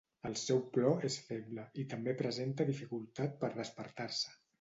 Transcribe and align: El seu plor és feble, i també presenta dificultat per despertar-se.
El 0.27 0.35
seu 0.43 0.59
plor 0.77 1.03
és 1.09 1.17
feble, 1.27 1.65
i 1.83 1.85
també 1.91 2.15
presenta 2.21 2.67
dificultat 2.71 3.37
per 3.45 3.51
despertar-se. 3.59 4.35